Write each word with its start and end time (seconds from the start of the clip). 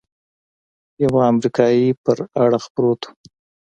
يوه 1.03 1.21
امريکايي 1.31 1.87
پر 2.03 2.17
اړخ 2.43 2.63
پروت 2.73 3.01
و. 3.07 3.11